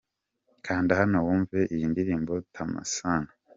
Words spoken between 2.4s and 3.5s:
'Tama sana'.